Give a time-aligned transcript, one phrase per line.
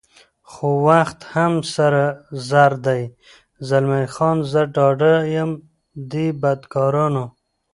[0.51, 2.03] خو وخت هم سره
[2.49, 3.01] زر دی،
[3.67, 5.51] زلمی خان: زه ډاډه یم
[6.11, 7.25] دې بدکارانو.